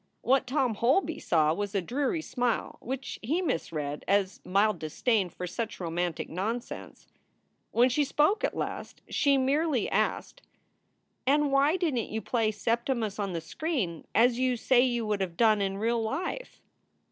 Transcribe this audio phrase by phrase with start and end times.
[0.23, 5.29] What Tom Holby saw was a dreary smile, which he mis read as mild disdain
[5.29, 7.05] for such romantic nonsense.
[7.69, 10.41] When she spoke at last she merely asked:
[11.27, 15.21] "And why didn t you play Septimus on the screen, as you say you would
[15.21, 16.63] have done in real life?